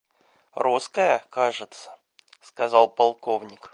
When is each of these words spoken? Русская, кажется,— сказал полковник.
Русская, 0.55 1.23
кажется,— 1.29 1.95
сказал 2.41 2.87
полковник. 2.89 3.69